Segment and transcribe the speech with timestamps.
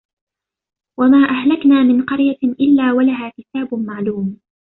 [0.99, 4.37] وَمَا أَهْلَكْنَا مِنْ قَرْيَةٍ إِلَّا وَلَهَا كِتَابٌ مَعْلُومٌ